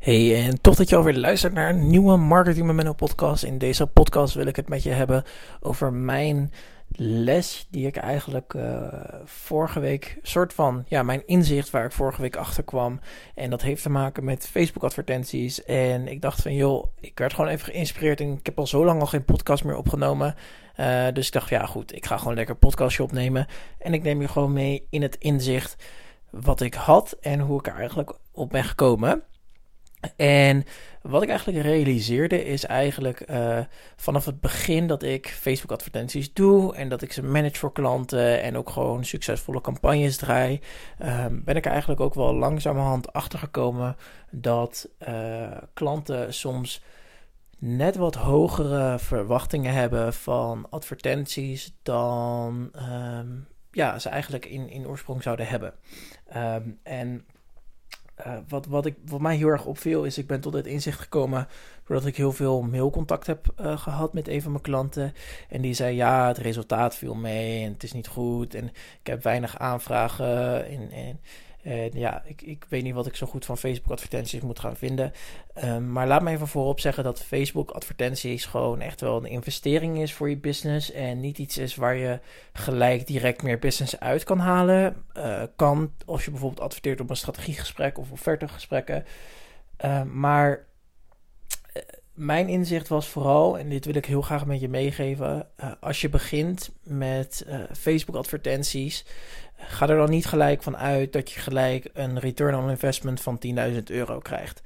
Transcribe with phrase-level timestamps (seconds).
[0.00, 3.44] Hey, en toch dat je alweer luistert naar een nieuwe Marketing Memento podcast.
[3.44, 5.24] In deze podcast wil ik het met je hebben
[5.60, 6.52] over mijn
[6.88, 8.88] les die ik eigenlijk uh,
[9.24, 13.00] vorige week, soort van, ja, mijn inzicht waar ik vorige week achter kwam.
[13.34, 15.64] En dat heeft te maken met Facebook advertenties.
[15.64, 18.84] En ik dacht van, joh, ik werd gewoon even geïnspireerd en ik heb al zo
[18.84, 20.34] lang al geen podcast meer opgenomen.
[20.76, 23.46] Uh, dus ik dacht, ja goed, ik ga gewoon lekker podcastje opnemen.
[23.78, 25.76] En ik neem je gewoon mee in het inzicht
[26.30, 29.22] wat ik had en hoe ik er eigenlijk op ben gekomen.
[30.16, 30.64] En
[31.02, 33.58] wat ik eigenlijk realiseerde is eigenlijk uh,
[33.96, 38.42] vanaf het begin dat ik Facebook advertenties doe en dat ik ze manage voor klanten
[38.42, 40.60] en ook gewoon succesvolle campagnes draai,
[41.02, 43.96] um, ben ik er eigenlijk ook wel langzamerhand achter gekomen
[44.30, 46.82] dat uh, klanten soms
[47.58, 55.22] net wat hogere verwachtingen hebben van advertenties dan um, ja, ze eigenlijk in, in oorsprong
[55.22, 55.74] zouden hebben.
[56.36, 57.24] Um, en
[58.26, 61.00] uh, wat, wat, ik, wat mij heel erg opviel is, ik ben tot het inzicht
[61.00, 61.48] gekomen
[61.86, 65.14] doordat ik heel veel mailcontact heb uh, gehad met een van mijn klanten.
[65.48, 68.66] En die zei, ja, het resultaat viel mee en het is niet goed en
[69.00, 71.20] ik heb weinig aanvragen en, en
[71.62, 74.76] en ja, ik, ik weet niet wat ik zo goed van Facebook advertenties moet gaan
[74.76, 75.12] vinden.
[75.64, 79.98] Um, maar laat me even voorop zeggen dat Facebook advertenties gewoon echt wel een investering
[79.98, 80.92] is voor je business.
[80.92, 82.18] En niet iets is waar je
[82.52, 85.04] gelijk direct meer business uit kan halen.
[85.16, 89.04] Uh, kan als je bijvoorbeeld adverteert op een strategiegesprek of offertegesprekken.
[89.84, 90.66] Uh, maar
[91.76, 91.82] uh,
[92.14, 95.46] mijn inzicht was vooral, en dit wil ik heel graag met je meegeven.
[95.80, 99.04] als je begint met Facebook advertenties
[99.66, 103.38] ga er dan niet gelijk van uit dat je gelijk een return on investment van
[103.72, 104.62] 10.000 euro krijgt.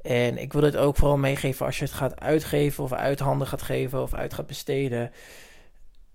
[0.00, 3.46] En ik wil dit ook vooral meegeven als je het gaat uitgeven of uit handen
[3.46, 5.10] gaat geven of uit gaat besteden.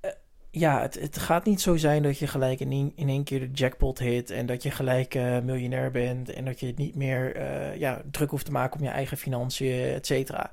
[0.06, 0.12] Uh,
[0.52, 3.52] ja, het, het, gaat niet zo zijn dat je gelijk in in één keer de
[3.52, 7.38] jackpot hit en dat je gelijk uh, miljonair bent en dat je het niet meer
[7.38, 10.52] uh, ja, druk hoeft te maken om je eigen financiën, et cetera.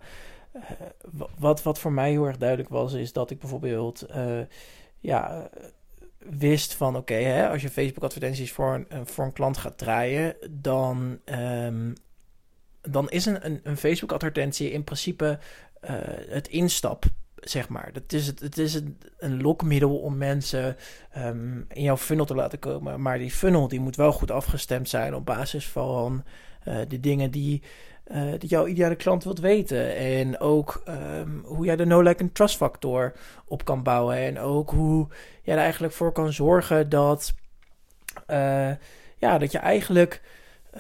[1.38, 4.06] wat, wat voor mij heel erg duidelijk was, is dat ik bijvoorbeeld
[5.00, 5.50] ja,
[6.18, 10.36] wist van oké, okay, als je Facebook advertenties voor een, voor een klant gaat draaien,
[10.50, 11.92] dan, um,
[12.80, 15.38] dan is een, een, Facebook advertentie in principe
[15.84, 15.90] uh,
[16.28, 17.04] het instap.
[17.34, 17.92] Zeg maar.
[17.92, 20.76] Dat is het, het is een, een lokmiddel om mensen
[21.16, 23.02] um, in jouw funnel te laten komen.
[23.02, 26.24] Maar die funnel die moet wel goed afgestemd zijn op basis van
[26.68, 27.62] uh, de dingen die
[28.12, 29.96] uh, dat jouw ideale klant wilt weten.
[29.96, 33.12] En ook um, hoe jij de no-like en trust factor
[33.44, 34.16] op kan bouwen.
[34.16, 35.06] En ook hoe
[35.42, 37.34] jij er eigenlijk voor kan zorgen dat,
[38.30, 38.70] uh,
[39.16, 40.22] ja, dat je eigenlijk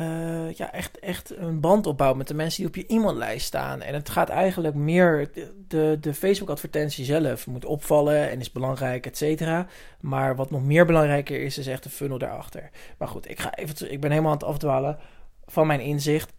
[0.00, 3.82] uh, ja, echt, echt een band opbouwt met de mensen die op je e-maillijst staan.
[3.82, 5.30] En het gaat eigenlijk meer,
[5.68, 9.66] de, de Facebook-advertentie zelf moet opvallen en is belangrijk, et cetera.
[10.00, 12.70] Maar wat nog meer belangrijker is, is echt de funnel daarachter.
[12.98, 14.98] Maar goed, ik, ga even, ik ben helemaal aan het afdwalen
[15.46, 16.32] van mijn inzicht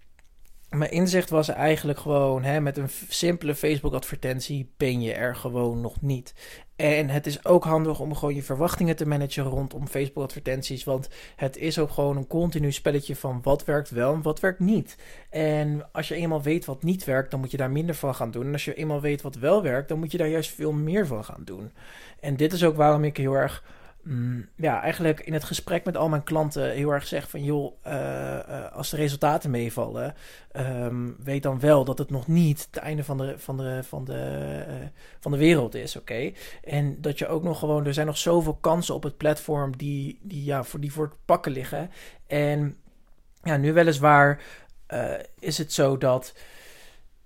[0.70, 6.02] mijn inzicht was eigenlijk gewoon, hè, met een simpele Facebook-advertentie ben je er gewoon nog
[6.02, 6.34] niet.
[6.76, 10.84] En het is ook handig om gewoon je verwachtingen te managen rondom Facebook-advertenties.
[10.84, 14.60] Want het is ook gewoon een continu spelletje van wat werkt wel en wat werkt
[14.60, 14.98] niet.
[15.30, 18.32] En als je eenmaal weet wat niet werkt, dan moet je daar minder van gaan
[18.32, 18.46] doen.
[18.46, 21.08] En als je eenmaal weet wat wel werkt, dan moet je daar juist veel meer
[21.08, 21.72] van gaan doen.
[22.20, 23.64] En dit is ook waarom ik heel erg
[24.04, 27.74] Mm, ja, eigenlijk in het gesprek met al mijn klanten heel erg zeg van joh,
[27.88, 30.16] uh, uh, als de resultaten meevallen,
[30.56, 34.06] um, weet dan wel dat het nog niet het einde van de, van de, van
[34.06, 34.76] de, uh,
[35.20, 36.32] van de wereld is, oké?
[36.64, 40.20] En dat je ook nog gewoon, er zijn nog zoveel kansen op het platform die,
[40.22, 41.92] die, ja, voor, die voor het pakken liggen.
[42.28, 42.78] En
[43.44, 44.42] ja, nu weliswaar
[45.40, 46.34] is het zo dat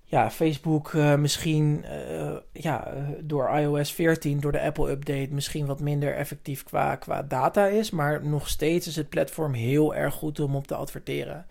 [0.04, 5.80] ja, Facebook uh, misschien uh, ja, door iOS 14, door de Apple update, misschien wat
[5.80, 7.90] minder effectief qua, qua data is.
[7.90, 11.46] Maar nog steeds is het platform heel erg goed om op te adverteren.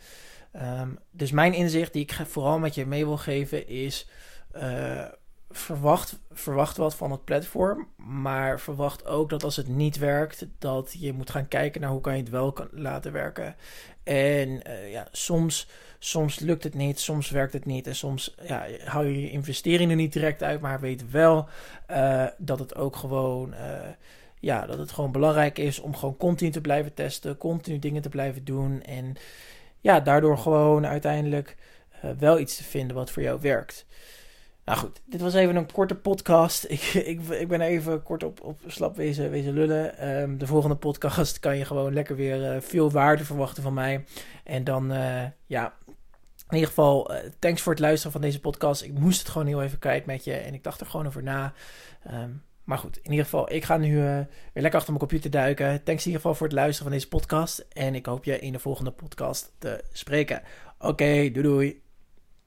[0.82, 4.08] Um, dus mijn inzicht die ik vooral met je mee wil geven is...
[5.58, 10.96] verwacht, verwacht wat van het platform, maar verwacht ook dat als het niet werkt, dat
[11.00, 13.56] je moet gaan kijken naar hoe kan je het wel kan laten werken.
[14.04, 15.68] En uh, ja, soms,
[16.00, 19.98] soms lukt het niet, soms werkt het niet en soms ja, hou je je investeringen
[19.98, 21.48] niet direct uit, maar weet wel
[21.92, 23.90] uh, dat het ook gewoon, uh,
[24.40, 28.10] ja, dat het gewoon belangrijk is om gewoon continu te blijven testen, continu dingen te
[28.10, 29.16] blijven doen en
[29.82, 31.56] ja, daardoor gewoon uiteindelijk
[32.20, 33.86] wel iets te vinden wat voor jou werkt.
[34.66, 36.66] Nou goed, dit was even een korte podcast.
[36.70, 40.10] Ik, ik, ik ben even kort op, op slap wezen, lullen.
[40.22, 44.06] Um, de volgende podcast kan je gewoon lekker weer uh, veel waarde verwachten van mij.
[44.44, 45.74] En dan, uh, ja,
[46.50, 48.82] in ieder geval, uh, thanks voor het luisteren van deze podcast.
[48.84, 51.24] Ik moest het gewoon heel even kwijt met je en ik dacht er gewoon over
[51.24, 51.54] na.
[52.12, 55.84] Um, maar goed, in ieder geval, ik ga nu weer lekker achter mijn computer duiken.
[55.84, 57.66] Thanks in ieder geval voor het luisteren van deze podcast.
[57.74, 60.42] En ik hoop je in de volgende podcast te spreken.
[60.80, 61.82] Oké, doei doei.